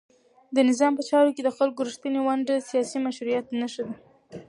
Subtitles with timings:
[0.55, 3.95] د نظام په چارو کې د خلکو رښتینې ونډه د سیاسي مشروعیت نښه ده.